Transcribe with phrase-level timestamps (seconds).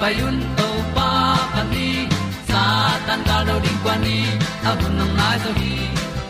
[0.00, 1.10] payun to pa
[1.52, 2.06] pa ni
[2.48, 2.62] sa
[3.06, 4.18] tan ka lo ding kwan ni
[4.68, 5.72] a bu nang mai so hi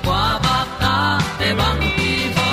[0.04, 0.94] kwa ba ta
[1.38, 2.48] te bang ki bo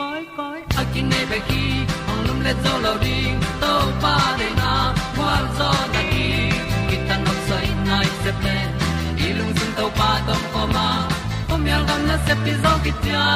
[0.00, 1.64] koi koi a kin nei pe ki
[2.10, 3.72] ong lum le zo lo ding to
[4.04, 4.72] pa de na
[5.16, 6.28] kwa zo na ki
[6.88, 8.56] ki tan nok sai nai se pe
[9.26, 10.88] i lung sun to pa tom ko ma.
[11.48, 13.26] Kom yal gam na se pi zo ki ta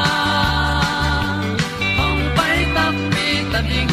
[2.04, 2.84] ong pai ta
[3.14, 3.92] mi ta ding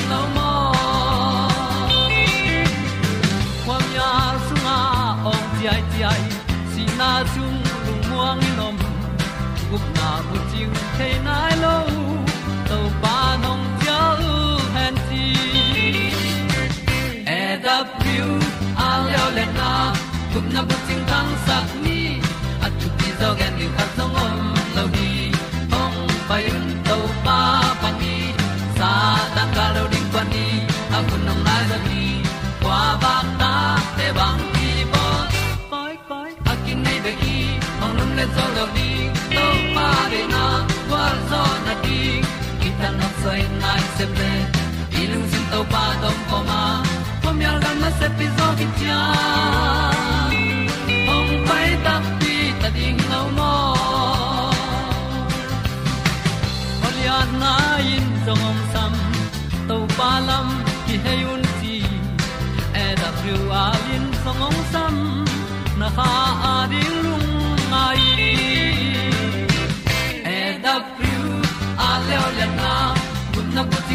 [20.34, 22.00] gup na bu ting tang sat ni
[22.66, 24.38] at tu ti zo gen ni khat song om
[24.76, 25.10] lo di
[25.82, 25.98] ong
[26.30, 27.40] pai un to pa
[27.82, 28.16] pa ni
[28.78, 28.90] sa
[29.36, 30.46] ta ka lo ding pa ni.
[30.98, 32.06] A kun nong lai za ni
[32.64, 33.54] kwa ba ta
[33.98, 35.06] te bang ki bo
[35.72, 37.38] koi koi a kin nei be ki
[37.84, 38.90] ong lum le zo lo di
[39.36, 39.46] to
[39.76, 40.44] pa de na
[40.90, 42.02] kwa zo na ki
[42.82, 44.34] ta na sai nai se ple
[45.00, 46.62] i lung sin to pa tom ko ma.
[47.24, 49.02] Pom yal gam na se pi zo ki tia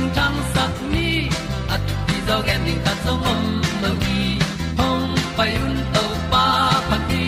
[0.08, 1.28] na ko tang sat ni
[1.68, 3.42] at ti dog ending ta som om
[3.82, 4.38] lo gi
[4.78, 6.44] hong pai un to pa
[6.88, 7.24] pa ti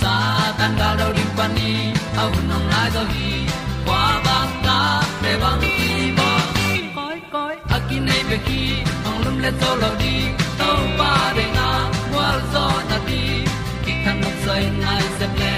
[0.00, 0.14] sa
[0.58, 1.92] tan da do ri pa ni.
[2.20, 3.30] Au nong lai do gi
[3.86, 4.78] kwa ba ta
[5.22, 6.30] pe bang ti ba
[6.96, 8.62] koi koi a ki nei be ki
[9.04, 10.16] hong lum le to lo di
[10.58, 11.68] to pa de na
[12.14, 13.22] wa zo na ti
[13.84, 15.54] ki kan nok sai nai se ple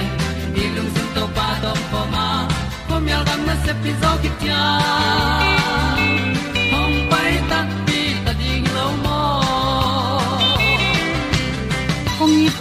[0.55, 2.27] ni lung sun to pa to pa ma.
[2.89, 4.63] Pom yal gam na se pi zo ki tia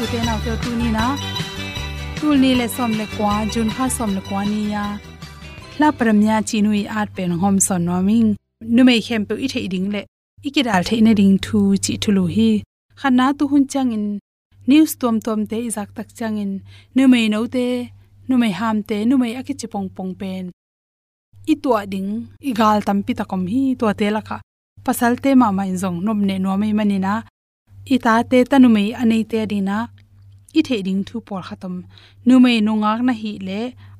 [0.09, 1.07] เตนเอาเตียวตูนี่นะ
[2.19, 4.85] ตูนี่เลยสมเลยกว่าจุนข้าสมเลยกว่านี่ยา
[5.81, 8.25] ลาปรมยาจีนุยอาจเป็นหอมสอนนอมิง
[8.75, 10.05] นุไม่เข้มเปอีเทอีดิงเละ
[10.43, 12.49] อีกิดาลเทนดิงทูจิทุลุฮี
[13.01, 14.05] ขณะตุหุนจังอิน
[14.69, 16.51] นิวส์ตวมตวมเตอิจักตักจังอิน
[16.95, 17.57] นุไม่โนเต
[18.29, 20.43] นุไม่ฮามเตนุไม่อคิจิปงปงเป็น
[21.47, 22.05] อีตัวดิง
[22.45, 24.37] อีกาลตัมปิตะคอมฮีตัวเตละค่ะ
[24.85, 27.15] ภาษาเตมามาอินจงนมเนนัวไม่มันนี่นะ
[27.89, 29.77] อีตาเตตันุไม่อันนี้เตอดินะ
[30.59, 31.75] i the ding thu por khatam.
[32.25, 33.59] Nu me nu ngak na hi le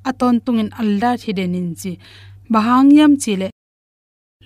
[0.10, 1.92] aton tungin alda thidenin chi.
[2.54, 3.48] Bahang yam chi le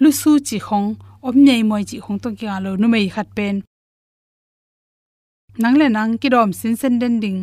[0.02, 0.88] lu su chi khong
[1.28, 3.56] om nei moi chi khong to kya lo nu mai khat pen.
[5.62, 7.42] Nang le nang ki dom sin sen den ding.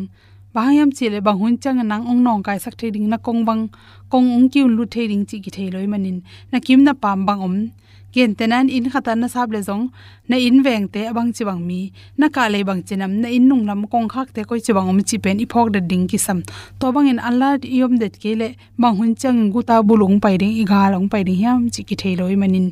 [0.53, 3.69] Bahayam chile bang hun chang nang ong nong kai sak the ding na kong bang,
[4.09, 6.17] kong ong ki lu the ding chi ki the loi manin.
[6.51, 7.55] Na kim na pam bang om
[8.17, 9.83] gen tenan in khata na sab le zong
[10.29, 11.79] na in veng te abang à chi bang mi
[12.19, 14.87] na ka le bang chinam na in nung lam kong khak te koi chi bang
[14.91, 16.39] om chi pen i phok da ding ki sam
[16.79, 18.47] to bang in allah yom det ke le
[18.81, 21.81] bang hun chang gu ta bulung pai ding i ga long pai ding yam chi
[21.87, 22.67] ki the loi manin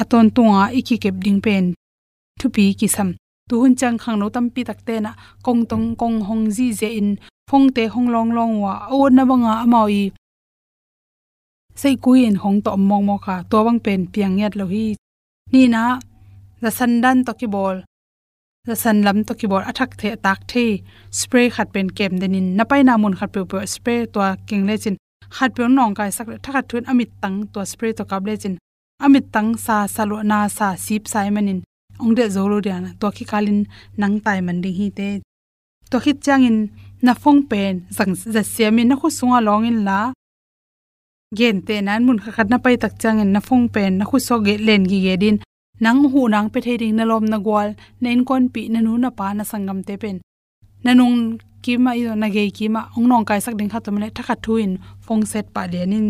[0.00, 1.64] aton tunga iki kep ding pen
[2.38, 3.08] thu pi ki sam
[3.48, 5.10] tu hun chang khang no tam pi tak te na
[5.46, 7.10] kong tong kong hong ji je in.
[7.50, 10.10] Phong te hong long long wa o na banga amawi
[11.76, 14.86] sei kuin hong to mong mo kha to bang pen, piang yat lo hi
[15.52, 15.82] ni na
[16.62, 17.76] the sandan to ki bol
[18.66, 20.66] za san lam to ki bol athak the tak the,
[21.20, 24.62] spray khat pen kem denin na pai na mun khat pe pe, spray to king
[24.68, 24.96] le chin,
[25.36, 28.54] khat pe nong kai sak thakha thun amit tang to spray to kap le chin,
[29.04, 31.60] amit tang sa salo na sa sip sai manin,
[32.02, 33.60] ong de zolo dia na to ki kalin
[34.00, 35.08] nang tai man ding hi te
[35.90, 36.58] to khit changin
[37.04, 39.98] na phong pen, zang za siamin na khu sunga longin la
[41.34, 44.18] gen te nan mun kha khat na pai tak changin na phong pen na khu
[44.18, 45.36] so ge len gi ge din
[45.84, 47.68] nang hu nang pe theding na lom na gwal
[48.02, 50.16] nen kon pi na nu na pa na sangam te pen
[50.84, 51.18] na nung
[51.62, 54.08] ki ma i na ge ki ma ong nong kai sak ding kha to male
[54.16, 54.72] thakha thuin
[55.04, 56.06] phong set pa le nin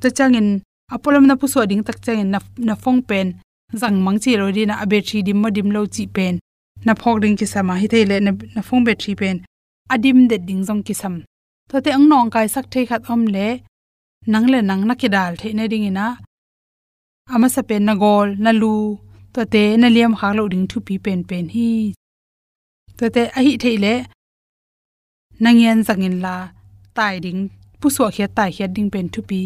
[0.00, 0.48] to changin
[0.94, 2.38] apolam na pu so ding tak changin na
[2.68, 3.26] na phong pen
[3.80, 6.34] zang mang chi ro dina a battery dim ma dim lo chi pen
[6.86, 9.36] na phok ding ki sama hi thele na na phong battery pen
[9.92, 11.14] adim de ding jong ki sam
[11.68, 13.48] to te ang nong kai sak thei khat om le
[14.26, 16.06] nang le nang na ki dal the na ding ina.
[17.34, 18.74] Ama sa pen na gol, na lu,
[19.34, 21.92] to te na liam khak lo ding thu pi pen pen hi.
[22.98, 23.94] To te a hi the le
[25.42, 26.36] nangyan zangin la,
[26.96, 27.42] tai ding,
[27.80, 29.40] pu so khia tai khia ding pen thu pi.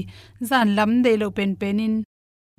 [0.48, 1.94] Zan lam de lo pen pen in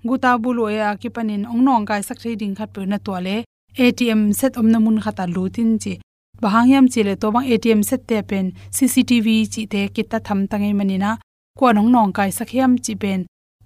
[0.07, 3.36] guta buloya ki panin ongnong kai sak thei ding khat pe na to le
[3.83, 5.94] atm set om na mun khata lutin chi.
[6.42, 8.45] Bahangyam chi le to bang atm set te pen
[8.75, 11.12] cctv chi te kita tham tangai manina
[11.59, 13.19] ko nong nong kai sakhiam chi pen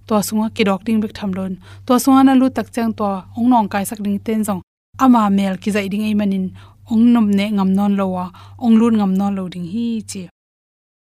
[0.08, 1.52] to sunga ki dok ding bek tham lon
[1.86, 3.08] to sunga na lu tak chang to
[3.38, 4.60] ong nong kai sak ding ten jong
[5.04, 6.46] ama mel ki zai ding ai manin
[6.92, 8.26] ong nom ne ngam non lowa
[8.64, 10.22] ong lun ngam non lo ding hi chi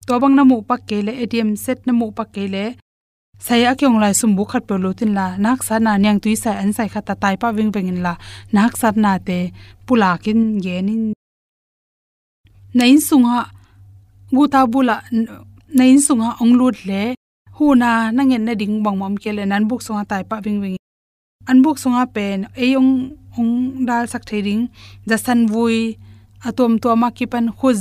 [0.06, 2.64] to bang na mu pak ke le atm set na mu pak ke le
[3.46, 6.18] sai a kyong lai sum bu khat pe lo tin la nak sa na nyang
[6.22, 8.14] tui sai an sai khata tai pa wing wing in la
[8.56, 9.38] nak sat na te
[9.86, 11.02] pula kin ge nin
[12.76, 13.38] nain sunga
[14.34, 14.96] gu ta bula
[15.68, 17.14] na nain sunga ong lut le.
[17.56, 19.44] Hu na na ngen na ding bang mom ke le.
[19.44, 20.76] Nan buk sunga tai pa wing wing
[21.48, 22.38] an buk sunga pen.
[22.56, 22.92] E ong
[23.38, 24.62] ong dal sak thering
[25.08, 25.96] ja san vui.
[26.48, 27.80] Atom to ma ki pan khuz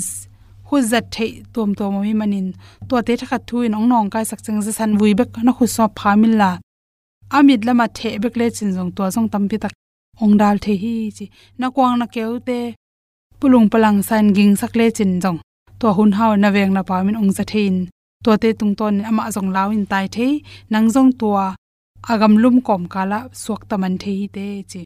[0.68, 2.48] khuz zat thei tom tom mi manin.
[2.90, 5.30] To te thakha thuin ong nong kai sak chang ja san vui bek.
[5.46, 6.52] Na khu so phamil la.
[7.38, 9.74] Amit lama the bek le chin jong to jong tam pi tak
[10.24, 11.26] ong dal the hi chi.
[11.60, 12.60] Na kwang na keu te
[13.40, 15.40] pulung palang san ging sak le chin jong
[15.80, 17.76] to hun haw na veng na pa min ong za thein
[18.24, 20.28] to te tung ton ama jong law in tai the
[20.72, 21.46] nang jong tua
[22.12, 24.82] agam lum kom kala suak taman the hi te chi.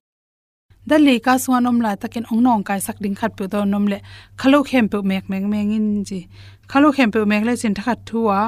[0.88, 3.60] Da le ka suan om la takin ong nong kai sak ding khat pe do
[3.72, 3.98] nom le
[4.39, 6.19] khalo khem pe mek mek meng in ji
[6.72, 8.39] khalo khem pe mek le chin thakhat thuwa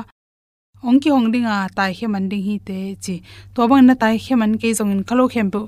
[0.87, 3.15] ong ki hong dinga tai khe man ding hi te chi.
[3.53, 5.61] To bang na tai khe man ke jong in khalo khem pe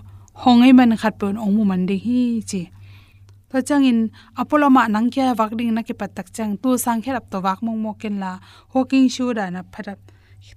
[0.44, 2.62] hong ai man khat pe ong mu man ding hi chi
[3.54, 4.00] to chang in
[4.42, 7.60] apollo ma nang kya wak ding na ke patak chang tu sang kherap to wak
[7.66, 8.32] mong mo ken la
[8.74, 10.00] hoking shu da na pharat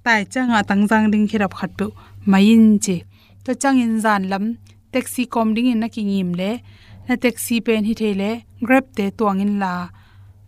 [0.04, 1.86] tai chang a tang jang ding kherap khat pe
[2.30, 2.96] mayin che
[3.44, 4.44] to chang in zan lam
[4.92, 6.50] taxi kom ding in na ki ngim le
[7.06, 8.30] na taxi pen hi the le
[8.66, 9.72] grab te tuang in la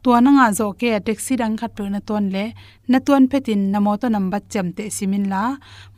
[0.02, 2.44] tua na nga zo ke taxi dang khat pe na ton le
[2.90, 5.42] na ton petin na mo to number chem te simin la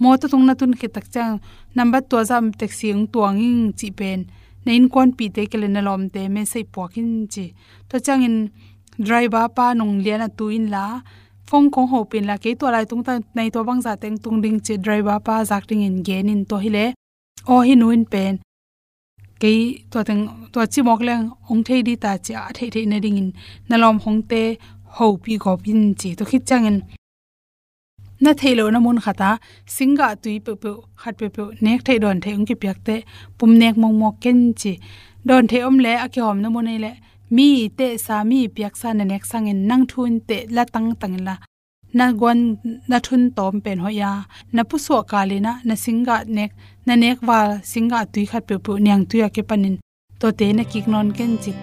[0.03, 1.35] mo to tung na tun khe tak chang
[1.77, 4.21] number to jam taxi ung tuang ing chi pen
[4.65, 7.47] na in kon pi te kele na lom te, me sei pokin chi.
[7.89, 8.37] To chang in
[9.07, 10.85] driver pa nong lian tu in la.
[11.49, 14.17] Phong kong ho pin la ke to lai tung ta, nei to bang za teng
[14.23, 16.85] tung ding che driver pa zak ting in gen in to hile
[17.53, 18.39] o hi nu in pen.
[19.43, 19.53] Ke
[19.91, 23.19] to teng to chi mok leng ong thei di ta cha thei thei na ding
[23.23, 23.29] in,
[23.69, 24.43] na lom hong te
[24.97, 26.15] ho pi go pin chi.
[26.19, 26.79] To khit chang in
[28.25, 29.31] na thailo na mun khata
[29.77, 32.97] singa tui pe pe khat pe pe nek thei don thei ong ki pyak te
[33.39, 34.73] pum nek mong mok ken chi
[35.29, 36.93] don thei om le a ki hom na mon le
[37.37, 37.49] mi
[37.79, 41.35] te sa mi piak sa na nek sangin nang thun te la tang tang la
[41.99, 42.41] na gon
[42.91, 44.11] na thun tom pen hoya
[44.57, 46.51] na pu so kalina na singa nek
[46.87, 47.39] na nek wa
[47.73, 49.77] singa tui khat pe pu nyang tuya ke panin
[50.21, 51.57] to te na kik non ken chik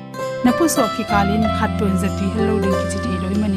[0.44, 3.57] na pu so ki kalin khat pun za ti hello ding ki chi thei loi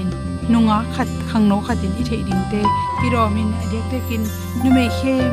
[0.51, 2.63] manin nunga khat khang no khatin i thei ding te
[3.01, 4.23] ki ro min adek te kin
[4.63, 5.33] nu me khem,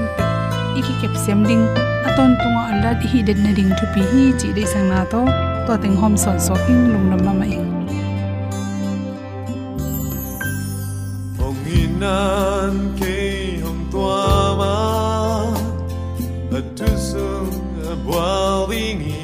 [0.77, 1.65] i ki kep sem ding.
[2.07, 5.21] Aton tunga alla hi den na ding thu pi hi chi de sang na to.
[5.67, 7.65] To teng hom son so king lung nam ma ing
[11.39, 13.17] hong inan ke
[13.63, 14.75] hong tua ma
[16.57, 17.51] a tu sung
[17.91, 18.31] a bwa
[18.69, 19.16] ding i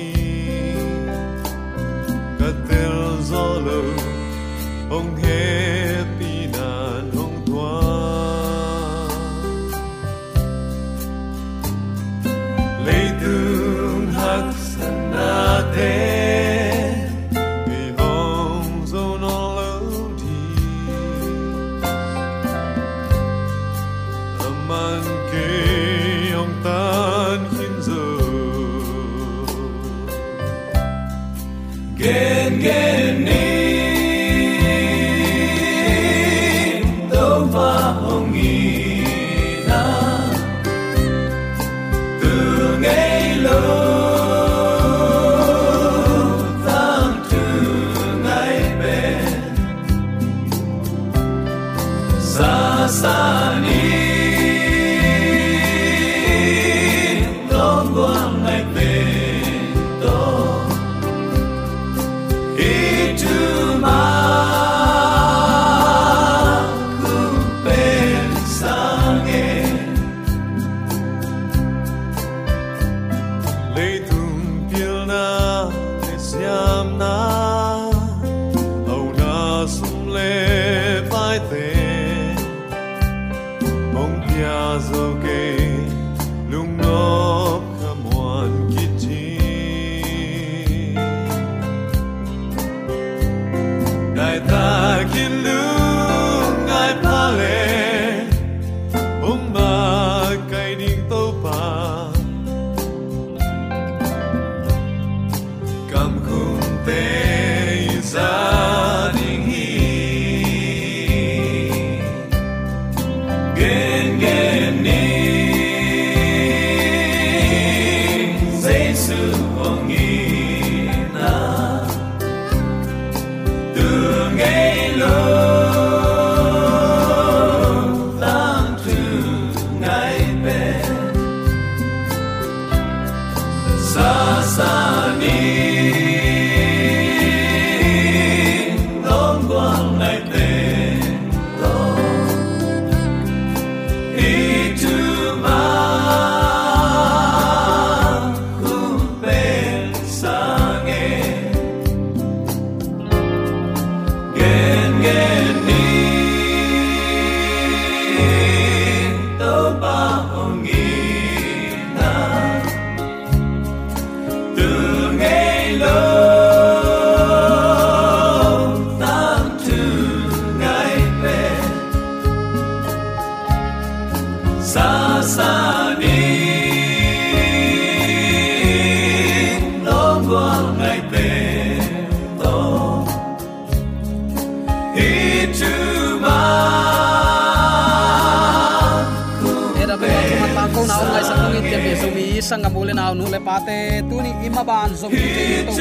[192.50, 193.78] sanga mole na nu le pate
[194.10, 195.74] tu ni ima ban zo mi te to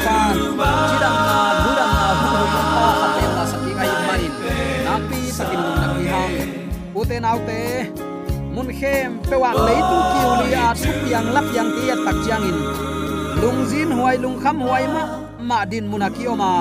[0.58, 3.72] pa chi dang na lu dang na hu hu pa ha te na sa ki
[3.82, 4.34] ai manin.
[4.86, 6.34] Na pi takin nu na ki hang.
[6.98, 7.60] U te nau te
[8.54, 11.96] mun khem pe wa lấy tu kiu li a thu yang lap yang ti ya
[12.06, 12.58] tak chiang in
[13.42, 15.02] lung zin, huai lung kham, huai ma
[15.48, 16.52] ma din munaki oma.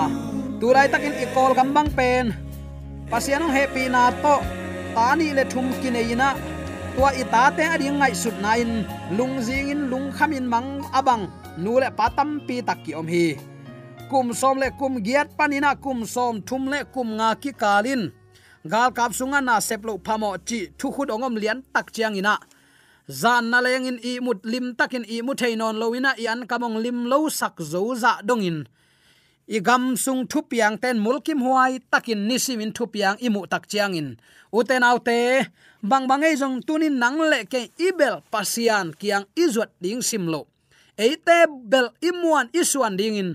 [0.60, 2.26] Turai takin ikol gambang pen.
[3.12, 4.36] Pasiano happy na to,
[4.96, 6.30] tani le thum kineina
[6.96, 8.86] tua itate ading ngai sut nain
[9.18, 9.82] lungjing in.
[9.92, 11.24] Lung khamin mang abang.
[11.58, 13.26] Nu le patam pi takki om hi.
[14.10, 18.12] Kum som le kum giat panina kum som thum le kum nga ki kalin
[18.66, 22.38] gal kap sunga na seplo phamo chi thu khut ongom lian tak chiang ina
[23.10, 26.78] zan na leng in i mut lim takin i mu theinon loina i an kamong
[26.84, 28.58] lim lo sak zo za dongin
[29.52, 33.94] i gam sung thu piang ten mulkim huai, takin nisimin thu piang imu tak chiang
[34.00, 34.10] in.
[34.58, 35.20] Uten autte
[35.84, 40.48] bang bang ei jong tunin nang le ke ibel pasian kiang izot ding simlo
[40.98, 43.30] eite bel imuan isuan ding in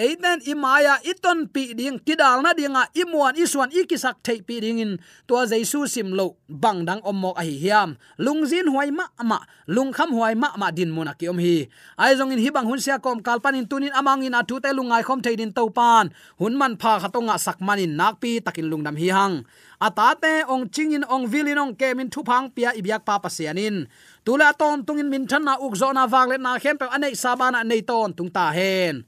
[0.00, 4.92] eiden imaya iton pi ding, kidal na dinga imuan, isuan, ikisak, thei pi ding in
[5.28, 9.92] to jaisu, sim lo, bang dang omok a hi hiam lungzin huai ma ma, lung
[9.92, 11.68] huai ma ma din mona ki om hi.
[12.00, 15.04] Ai zong in hibang hun sia kom kalpan in tunin amang in atu te lungai
[15.04, 16.08] khom thei din topan
[16.40, 19.44] hun man pha khatonga sakmanin nakpi pi takin lungnam hi hang.
[19.80, 23.88] Atate ong chingin ong vilin ong kemin thupang pia ibyak pa pasianin
[24.24, 27.82] tula ton tungin min than na uk wang le na khem pe anei sabana nei
[27.82, 29.04] ton tung ta hen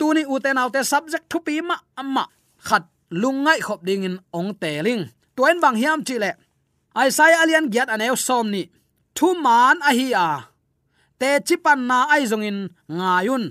[0.00, 2.24] tuni uten autte subject thu pi ma amma.
[2.66, 2.84] Khat
[3.22, 5.02] lungai khop ding in ong teling
[5.36, 6.30] tuen bang hiam chile.
[7.00, 8.62] Ai sai alian giat aneu som ni.
[9.16, 10.28] Thu man a hi a.
[11.20, 12.58] Te chipan na ai zongin
[12.98, 13.44] ngayun.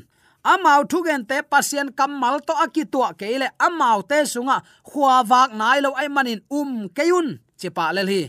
[0.52, 3.48] Amau thugen te pasien kamal to akitua keile.
[3.66, 4.58] Amau te sunga
[4.90, 7.28] khwa wak nai lo ai manin um keun
[7.60, 8.24] chipa le hi.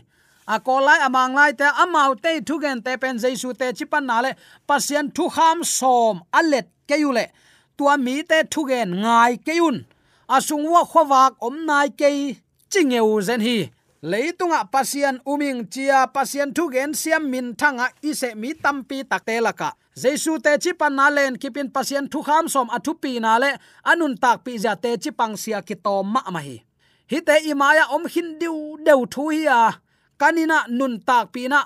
[0.55, 4.31] A kolai amang lai te amau te thugen te pen jaisu te chipan na le.
[4.69, 7.25] Pasien thu kham som alet keyule
[7.81, 9.77] tua mi te thugen ngai keun
[10.37, 12.09] asung wa khowak om nai ke
[12.73, 13.59] chingeu zen hi.
[14.11, 19.71] Leitunga pasian uming chia pasian thugen siam min thanga ise mi tampi takte laka.
[20.03, 23.51] Jesu te chi pan na len kipin pasian thu kham som athu pi na le,
[23.91, 26.57] anun tak pi ja te chi pang sia ki to ma ma hi.
[27.11, 28.57] Hi te imaya om hin diu
[28.87, 29.63] deu thu hi a.
[30.21, 31.61] Kanina nun tak pi na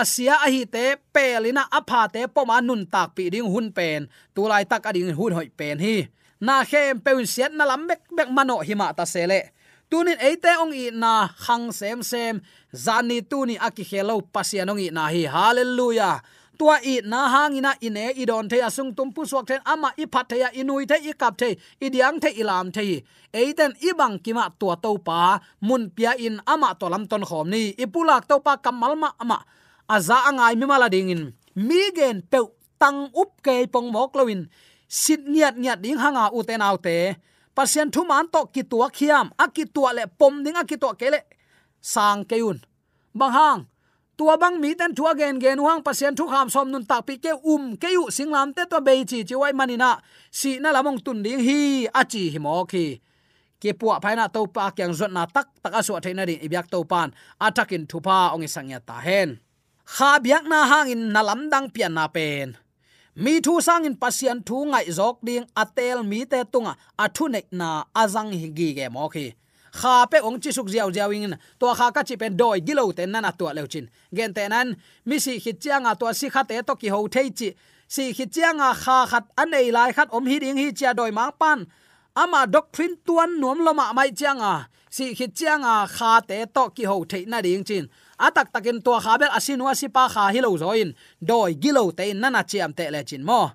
[0.00, 4.10] asia a hi te, pelina apha te, poma nun tak pi ding hun pen.
[4.34, 5.96] Tu lai tak ading hun hoi pen hi.
[6.42, 9.54] Na khem Peun siat na lam bek bek mano hi ma ta sele
[9.94, 12.42] tunin eite ong i na khang sem sem.
[12.74, 15.22] Zani tuni aki khelo pasian ong i na hi.
[15.30, 16.18] Hallelujah.
[16.58, 20.26] Tua i na hangina ine idon the asung tum pu suak then ama i phat
[20.30, 23.02] the ya inui the i kap the i diang the ilam the
[23.34, 25.38] eiten ibang kima tua to pa.
[25.62, 27.74] Mun pia in ama to lam ton khom ni.
[27.78, 29.38] Ipulak to pa kamal ma ama
[29.88, 31.32] aza angai mi mala dingin.
[31.54, 32.38] Mi gen pe
[32.78, 34.48] tang up ke pong mok loin
[34.88, 37.14] sit niat niat ding hanga u te nau te.
[37.54, 40.76] Pasien thu man to ki tua khiam, a ki tua le pom ding a ki
[40.76, 41.20] tua kele.
[41.80, 42.58] Sang keun
[43.14, 43.60] bang hang,
[44.18, 47.14] tua bang mi ten thua gen gen huang, pasien thu kham som nun tak pi
[47.22, 50.98] ke um ke u singlam te to bei chi chi wai manina si na lamong
[51.04, 52.98] tun ding hi, a chi hi mo khi.
[53.62, 56.82] Ke puwa phaina to pa kyang zot na tak tak asu thaina ri ibyak to
[56.84, 57.14] pan.
[57.38, 59.38] Atakin thupa ong sangya ta hen
[59.84, 62.56] kha biak na hangin na lamdang pian na pen.
[63.16, 66.74] Mi thu sang in pasian thu ngai jok ding atel mi te tunga.
[66.98, 69.34] Athu nek na azang hi gi ge mo khi.
[69.80, 72.92] Kha pe ong chi suk jiao jiao in to kha ka chi pen doi gilo
[72.92, 73.86] te nana to leu chin.
[74.16, 77.30] Gen te nan, mi si khit chianga to si kha te to ki ho thei
[77.38, 77.48] chi.
[77.88, 81.32] Si khit chianga kha khat anei lai khat om hi ding hi chia doi mang
[81.40, 81.66] pan.
[82.16, 87.04] Ama doctrine tuan nuam loma mai chianga si khit chianga kha te to ki ho
[87.10, 87.86] thei na ding chin
[88.18, 92.90] atak takin to khabel asinwa sipa kha hilo zoin doi, gilo te nana chiam te
[92.90, 93.50] le chin mo.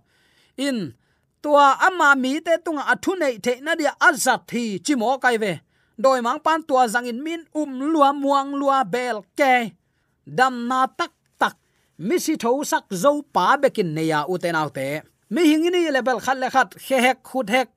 [0.58, 0.94] In,
[1.42, 5.60] tua ama mi te tunga athu nei the na dia azat thi chimo kai ve.
[5.98, 9.72] Doi mang pan tua zangin min um lua muang lua bel ke.
[10.26, 11.56] Dam na tak tak,
[11.98, 16.50] mi si tho sak zo pa bekin neya uten autte mi hingini level khat le
[16.50, 17.70] khat, he hek, khut hek.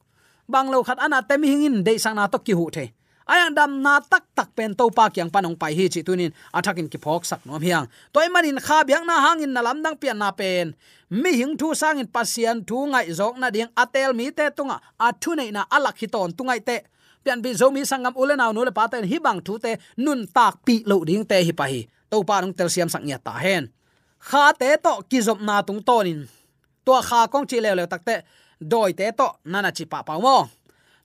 [0.49, 2.88] Bang lo khat ana te mi hingin de sang na to ki hu the
[3.26, 6.32] ayang dam na tak tak pen to pa kyang panong pai hi chi tunin.
[6.52, 7.87] Athakin ki phok sak nom hiang.
[8.12, 10.74] Toy manin kha biang na hangin na lam dang pian na pen.
[11.11, 14.80] Mi hing thu sangin pasian thu ngai jok na ding atel mi te tunga.
[14.98, 16.76] Athu nei na alak hi ton tungai te.
[17.24, 20.26] Pian bi zomi sangam ule naw nu le pa ten hi bang thu te nun
[20.26, 21.87] tak pi lo ding te hi pa hi.
[22.11, 23.68] To pa nong tel siam sang nya ta hen.
[24.18, 26.28] Kha te to ki zop na tung tonin.
[26.85, 28.16] To kha kong chi le le tak te.
[28.62, 30.48] Doi te to nana chi pa pa mo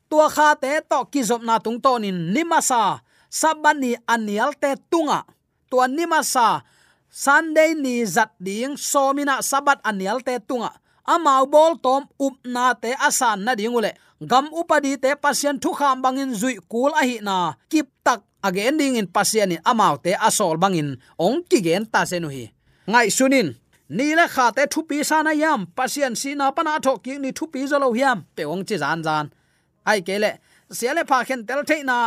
[0.10, 3.02] tua kha te to ki zop na tung tonin nimasa.
[3.30, 5.24] Sabani anial te tunga.
[5.70, 6.63] Tua nimasa.
[7.10, 10.72] Sunday ni zat ding, somina sabat anial te tunga.
[11.08, 16.02] Amau bol tom up na te asan na dingule gam upadi te pasien thu kham
[16.02, 17.54] bangin zui kul a hi na.
[17.70, 20.98] Kip tak again ding in pasien in amau te asol bangin.
[21.20, 22.52] Ong ki gen ta se nu hi
[22.88, 23.56] ngai sunin.
[23.89, 25.67] Ni la kha te thu pi sana yam.
[25.78, 28.76] Pasien si na pana tho ki ni thu pi zo lo yam pe ong chi
[28.78, 29.32] zan zan
[29.89, 30.32] ai kele
[30.78, 31.97] siale pha khen tel theina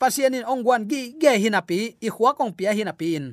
[0.00, 3.26] pasien in ong wan gi ge hinapi i khwa kong pia hinapi in.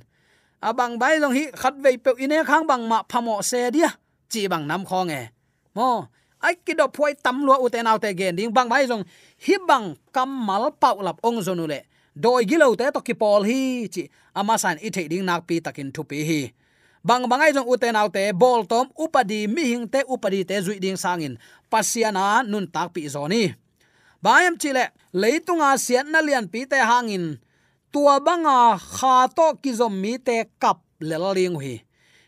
[0.60, 3.90] Abang bai long hi khat về pe ine khang bang ma phamo se dia
[4.32, 5.22] chi bang nam khong e
[5.76, 5.90] mo
[6.40, 9.04] ai ki do phoi tam lo u te nau te gen ding bang bai long
[9.46, 11.80] hi bang kam mal pau lap ong zonu le
[12.24, 15.56] doi gilo te to ki pol hi chi ama san i the ding nak pi
[15.66, 16.42] takin thu pi hi.
[17.08, 20.98] Bang bangai jong uten autte bol tom upadi mi hing te upadi te zui ding
[20.98, 21.38] sangin
[21.72, 23.54] pasiana nun tak pi zoni
[24.24, 27.38] bayam chile leitunga sian na lian pi te hangin
[27.92, 31.76] tua banga kha to kizom mi te kap lelaling hi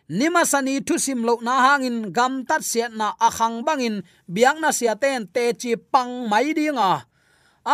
[0.10, 3.96] nima sani thu sim lo na hangin gam tat siat na akhang à bangin
[4.34, 7.06] biang na sia ten te chi pang mai dinga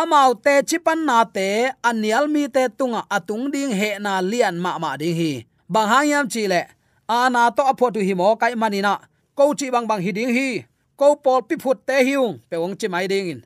[0.00, 1.48] amau à te chi pan na te
[1.88, 5.32] anial mi te tunga atung ding he na lian ma ma ding hi
[5.72, 6.60] bang hayam chi le
[7.08, 8.92] ana to apho tu hi mo kai manina
[9.36, 10.48] ko chi bang bang hi ding hi
[11.00, 13.40] ko pol pi phut te hiung pe wong chi mai ding in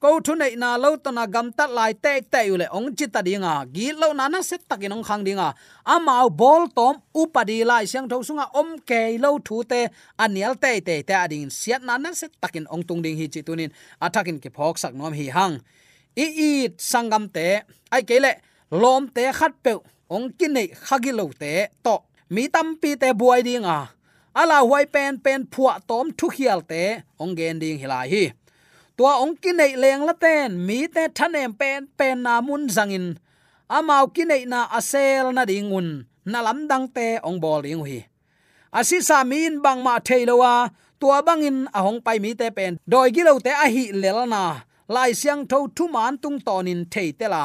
[0.00, 3.06] ko thu nei na lo to na gam ta lai te te yu ong chi
[3.14, 5.48] ta dinga gi lo na na set takin ong khang dinga
[5.94, 9.80] amao bol tom upadi lai siang tho sunga om ke lo thu te
[10.24, 13.40] anial te te te adin siat na na set takin ong tung ding hi chi
[13.46, 15.54] tunin atakin ke phok sak nom hi hang
[16.24, 16.50] i i
[16.90, 17.46] sangam te
[17.94, 18.32] ai ke le
[18.82, 19.72] lom te khat pe
[20.16, 21.52] ong kin nei khagi lo te
[21.84, 21.94] to
[22.34, 23.78] mi tam pi te buai dinga
[24.40, 26.82] ala huai pen pen phua tom thu khial te
[27.22, 28.24] ong gen ding hilai hi
[29.00, 32.68] tua ong ki nei leng la ten, mi te than em pen pen na mun
[32.68, 33.16] zangin.
[33.76, 38.04] Amao ki nei na asel na dingun na lam dang te ong bol ding hi
[38.78, 40.68] asi sa min bang ma theilowa
[41.00, 42.76] tua bangin ahong pai mi te pen.
[42.92, 44.42] Doi gilo te a hi lel na,
[44.94, 47.44] lai siang tho thu man tung tonin thei te la.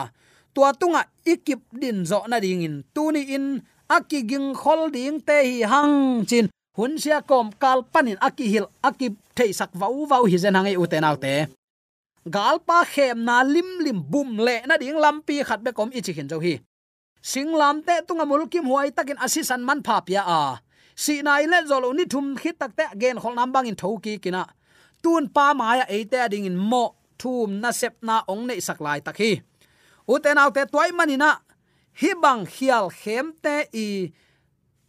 [0.54, 3.64] Tua tunga ikip din zo na ding in, tu ni in
[3.96, 6.46] akiging holding khol ding te hi hang chin
[6.78, 10.76] hun sia kom kal panin aki hil aki thei sak vau vau hi zen hangai
[10.84, 11.48] uten autte.
[12.36, 16.12] Gal pa khem na lim lim bum le na ding lampi khat be kom ichi
[16.18, 16.60] hin zo hi.
[17.22, 20.42] Sing lam te tunga mul kim huai takin asisan man pha pia a.
[20.96, 24.14] Si nai le zolo ni thum khit tak te gen khol nam bang in thoki
[24.24, 24.44] kina.
[25.04, 26.84] Tun pa maya e te ding in mo,
[27.22, 29.32] thum na sep na ong nei sak lai tak hi.
[30.14, 31.32] Uten autte toy manina
[32.02, 33.88] hi bang khial khem te i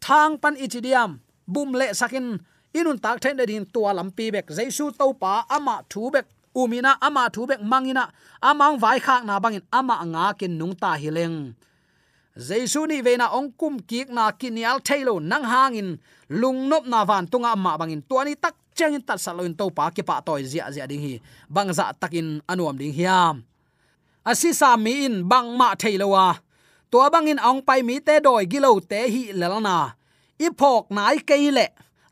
[0.00, 1.10] thang pan ichidiam
[1.46, 2.38] bum le sakin,
[2.74, 4.50] inun tak then din tua lampi bek.
[4.50, 8.10] Jaisu to pa, ama thu bek umina, ama thu bek mangina
[8.42, 11.54] amang vai khak na bangin, ama anga kin nung ta hileng.
[12.36, 17.26] Jaisu ni veina ong kum kik na kinial thailo, nang hangin, lung nop na van
[17.26, 18.02] tunga amma bangin.
[18.02, 21.14] Tuani tak changin tat saloin to pa, ki pa toy zia zia ding hi.
[21.48, 23.40] Bangza takin anuam ding hiam.
[24.26, 26.42] Asi sa mi in bang ma theilowa
[26.90, 29.30] to bangin ong pai mi te doi gilo te hi
[30.38, 31.66] i phok nai keile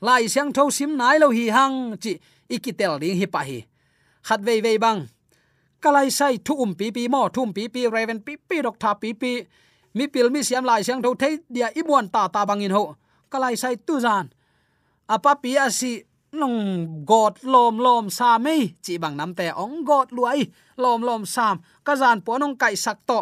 [0.07, 2.13] lai siang tho sim nai lo hi hang chi
[2.55, 3.59] ikitel ding hi pa hi
[4.27, 5.01] khat ve ve bang
[5.83, 8.91] kalai sai thu um pi pi mo thum pi pi raven pi pi dok tha
[9.03, 9.31] pi pi
[9.97, 12.85] mi pil mi siam lai siang tho thei dia ibuan ta ta bangin ho
[13.33, 14.27] kalai sai tu zan
[15.15, 15.93] apa pi asi
[16.41, 16.59] nong
[17.07, 20.41] god lom lom sa mei chi bang nam te ong god luai
[20.83, 21.57] lom lom sam
[21.87, 23.21] ka zan po nong kai sak to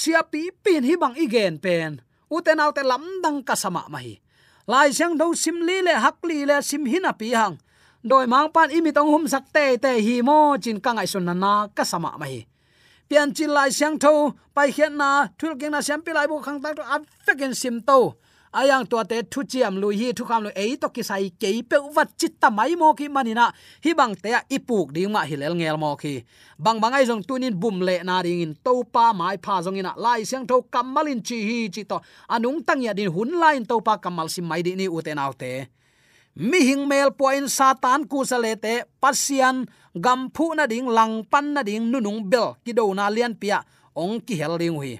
[0.00, 1.90] sia pi pin hi bang igen pen
[2.36, 4.20] uten autte lam dang ka sama mai
[4.66, 7.58] lai sang do sim li le, hak li le, sim hina pi hang.
[8.02, 11.24] Doi mang pan imi tong hum sak te te hi mo, chin ka ngai sun
[11.26, 12.46] na ka sama mai
[13.12, 16.40] pian chi lai sang tho, pai khian na, thul king na sem pi lai bu
[16.40, 18.16] khang tak to a fekin sim to
[18.52, 21.48] ayang to te thu chiam lui hi thu kham lu ei to ki sai ke
[21.70, 23.46] pe wat chit ta mai mo ki manina
[23.84, 26.14] hi bang te ipuk ding ma hilel ngel mo ki.
[26.58, 29.78] Bang bang ai jong tunin bum le na ding in to pa mai pha jong
[29.80, 29.92] ina.
[29.96, 31.98] Lai siang tho kamalin chi hi chi to.
[32.28, 35.12] Anung tang ya din hun lain to pa kamal sim mai di ni u te
[35.14, 35.52] nau te.
[36.36, 41.60] Mi hing mel poin satan ku salete pasian gam phu na ding, lang pan na
[41.60, 43.60] ding, nunung bel ki do na lian pia.
[43.92, 44.96] Ong ki hel ring hui.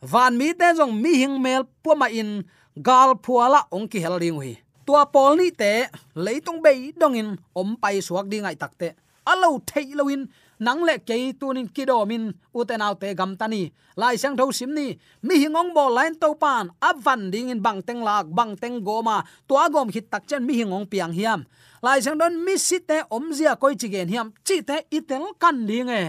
[0.00, 2.48] Van mi te jong mi hing mel po ma in
[2.78, 4.54] gal phuala ong ki hel ring hi
[4.86, 5.72] tua pol ni te
[6.14, 8.88] leitung bei dongin om pai suak ding ai takte
[9.26, 10.22] alo thei loin
[10.58, 12.24] nang le ke tunin kidomin
[12.58, 13.62] uten te gam tani
[13.98, 14.94] lai sang tho sim ni
[15.26, 19.26] mi hingong bo lain to pan avan ding in bang teng lak bang teng goma
[19.48, 21.42] tua gom hit tak chen mi hingong piang hiam.
[21.82, 25.90] Lai sang don mi site om zia koi chigen hiam chi te itel kan ding
[25.90, 26.04] e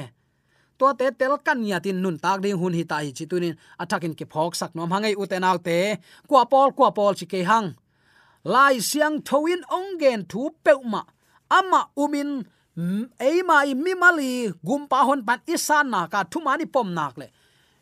[0.80, 4.13] to te tel kan ya tin nun tak ding hun hi ta hi chitunin athakin
[4.20, 5.78] ke phok sak nom hangai uten te.
[6.30, 7.68] Kwa pol kwa pol chi ke hang.
[8.54, 11.02] Lai siang thoin ongen thu peuma
[11.58, 12.30] ama umin
[13.20, 14.32] eima i mi mali
[14.68, 17.28] gumpa hon pan isan na ka thumani pom nak le.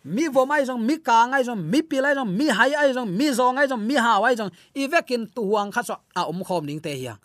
[0.04, 2.94] Mi vo mai jong mi ka ngai jong mi pi lai jong mi hai ai
[2.98, 5.96] jong mi zo ngai jong mi ha wai jong i vekin tu huang kha so
[6.20, 7.20] a um khom ning te hiang.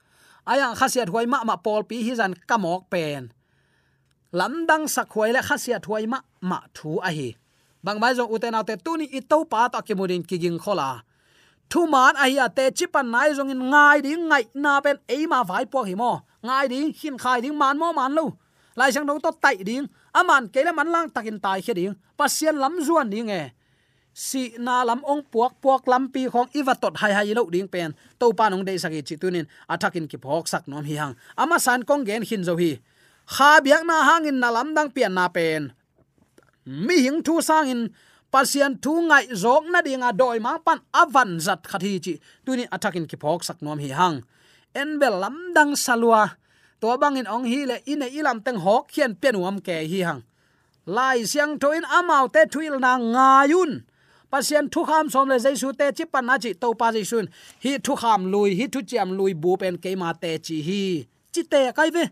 [0.44, 3.32] Aya khasiat huai ma ma pol pi hi jan kamok pen
[4.32, 7.28] lamdang sakhuai la khasia thuai ma ma thu a hi
[7.82, 11.02] bang mai jong uten autte tuni i to pa ta ki mudin ki ging khola.
[11.70, 14.96] Thu man a hi a te chipan nai zong in ngai ding ngai na pen
[15.16, 16.12] e ma vai po hi mo.
[16.46, 18.24] Ngai ding, hin khai ding, man mo man lo.
[18.76, 21.94] Lai sang do to tai ding, aman ke la man lang takin tai khe ding.
[22.18, 23.42] Pasien lam zuan ding e.
[24.14, 27.68] Si na lam ong puak puak lam pi khong iwa tot hai hai lo ding
[27.68, 27.90] pen.
[28.20, 31.14] To pa nong de sagi chi tunin athakin ki phok sak nom hi hang.
[31.36, 32.78] Ama san kong gen hin zo hi
[33.34, 35.72] kha biak na hangin na lam dang pian na pen.
[36.66, 37.82] Mi hing thu sang in
[38.32, 42.14] pasian thu ngai zok na dinga doi mang pan avan zat khathi chi.
[42.44, 44.16] Tunin attacking ki phok sak nom hi hang.
[44.80, 46.22] En bel lam dang salwa
[46.80, 50.22] to bangin ong hi le ine ilam teng hok khian penuam ke hi hang.
[50.86, 53.72] Lai siang to in amau te thuil na ngayun.
[54.32, 57.26] Pasien thu kham som le jaisu te chi pan na chi to pa jaisun.
[57.64, 60.82] Hi thu kham lui, hi thu chiam lui bu pen ke ma te chi hi.
[61.32, 62.04] Chi te kai ve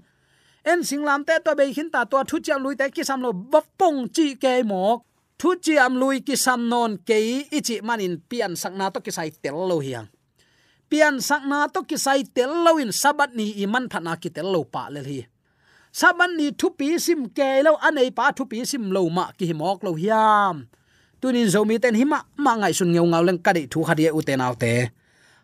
[0.65, 3.33] en singlam te to be hin ta to thu chiam lui te ki sam lo
[3.33, 5.03] bop pong chi ke mo
[5.41, 7.17] thu chiam lui ki sam non ke
[7.49, 10.09] ichi manin pian sakna to ki sai tel lo hiang.
[10.91, 14.65] Pian sakna to ki sai tel lo in, sabat ni iman thana ki tel lo
[14.65, 15.21] pa le hi.
[16.01, 19.53] Saban ni thu pi sim ke lo, anei pa thu pi sim lo ma ki
[19.61, 20.67] mok lo hiam.
[21.21, 24.21] Tunin zomi ten hima ma ngai sun ngeu ngau leng kadi thu khadia e u
[24.29, 24.75] te nau te.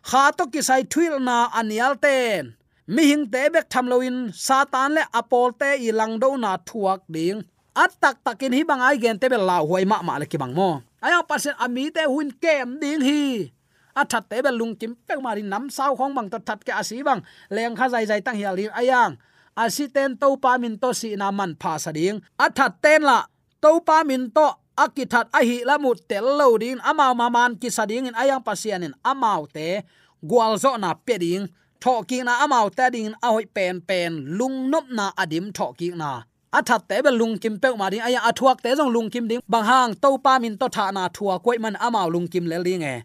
[0.09, 2.56] Kha to ki sai thuil na anial ten
[2.87, 7.03] mi hing te bek tham loin satan le apol te i lang do na thuak
[7.11, 7.43] ding.
[7.75, 10.39] At tak takin hi bang ai gen te be la huai ma ma le ki
[10.39, 10.81] bang mo.
[11.03, 13.51] Aya pasen ami te hun kem ding hi.
[13.93, 16.59] A that te be lung kim pek ma ri nam sao khong bang to that
[16.63, 17.21] ke asi bang.
[17.51, 19.19] Leng kha zai zai tang hial ayang
[19.57, 22.23] asi ten to pa min to si na man pha sa ding.
[22.39, 23.27] A that ten la,
[23.61, 24.47] to pa min to
[24.79, 26.79] akithat ahi lamu tel lo ding.
[26.79, 29.83] Amao maman ki sading in ayang pasianin amao te.
[30.23, 31.45] Gwal zo na peding
[31.79, 35.73] tho ki na amao ta ding a hoi pen pen, lung nop na adim tho
[35.73, 36.23] ki na
[36.57, 39.41] athat te be lung kim pe ma ding aya athuak te jong lung kim ding.
[39.47, 42.63] Bang hang to pa min to tha na thua koi man amao lung kim le
[42.63, 43.03] ding e.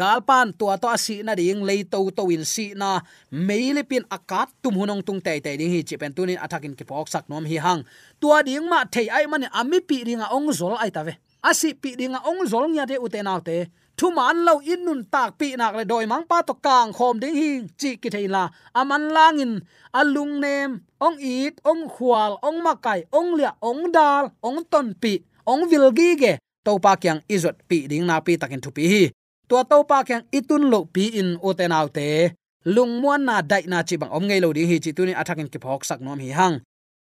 [0.00, 3.00] Galpan tua to asi na ding, lei to to in si na.
[3.30, 6.84] Meile pin akat tum hunong tung te te ding, hi chi pen tunin attacking ki
[6.84, 7.84] pok sak nom hi hang.
[8.20, 11.14] Tua ding ma thei ai man ami pi ringa ong zol ai ta ve.
[11.44, 13.66] Asi pi ringa ong zol nya de ute naw te
[13.98, 17.14] thu man lo in nun tak pi nak le doi mang pa to kang khom
[17.22, 17.50] ding hi
[17.80, 18.44] chi ki theila
[18.80, 19.52] aman langin,
[19.92, 25.20] alung nem, ong it, ong khwal ong makai, ong lia, ong dal, ong ton pi,
[25.44, 26.32] ong vilgi ge.
[26.64, 29.04] To pa kyang izot pi ding na pi takin thu pi hi.
[29.50, 33.82] To to pa kyang itun lo pi in uten autte lung muan na dai na
[33.82, 36.18] chi bang om ngei lo ding hi chi tu ni athakin ki phok sak nom
[36.22, 36.62] hi hang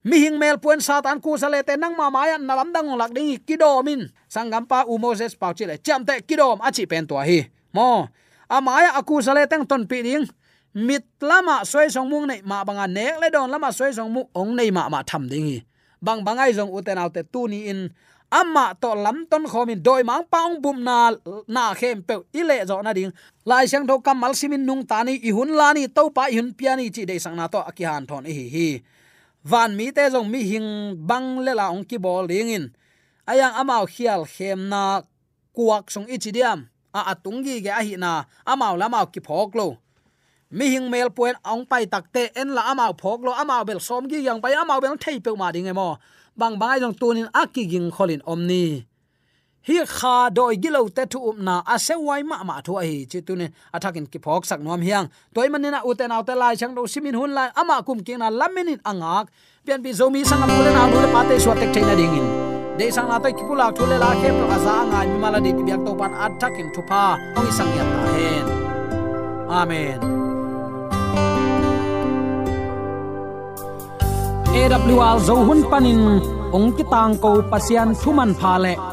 [0.03, 3.11] mi hing mel puen satan ku sale te nang ma maya na lam dang lak
[3.15, 7.47] ding kidomin sangam pa u moses pau chile cham te kidom achi pen to hi.
[7.73, 8.07] Mo
[8.51, 10.27] amaya aku sale teng ton pi ding
[10.75, 14.21] mit lama soi song mung nei ma banga nek le don lama soi song mu
[14.35, 15.59] ong nei ma ma tham ding hi
[16.03, 17.87] bang bangai jong uten autte tu ni in.
[18.33, 21.13] Amma to lam ton khomin doi mang paung bum na
[21.47, 23.13] na khem pe ile zo na ding.
[23.45, 26.89] Lai sang tho kamal simin nung tani i hun lani to pa i hun piani
[26.89, 28.81] chi de sang na to akihan thon hi hi
[29.43, 32.65] van mi te jong mi hing bang le la ong ki bol ding in.
[33.27, 35.01] Ayang amao khial khem na
[35.55, 36.59] kuak song ichi diam.
[36.93, 39.67] A atung gi ge a hi na amao lamao ki phok lo.
[40.51, 44.03] Mi hing mel puen ong pai takte en la amao phok lo, amao bel som
[44.09, 45.97] gi yang pai, amao bel thei pe ma ding e mo.
[46.39, 48.85] Bang bangai jong tunin akiging kholin omni
[49.67, 53.05] hi kha doi gilo te thu um na a se wai ma ma thu hi.
[53.11, 55.07] Chi tunin athakin ki phok sak nom hiang.
[55.35, 58.79] Toy manina uten autte lai chang do simin hun lai ama kum king na laminin
[58.91, 59.25] angak.
[59.65, 62.27] Pian bi zomi sangam pule na lu le pate so tek na ding in.
[62.77, 65.51] De sang na toy kipula thu le la ke pro asa nga mi mala de
[65.57, 67.03] byak to pan athakin thu pa.
[67.37, 68.45] Ong sang ya ta hen.
[69.59, 69.99] Amen.
[74.59, 76.01] AWR zo hun panin
[76.55, 78.92] ong ki tang ko pasian thuman pha le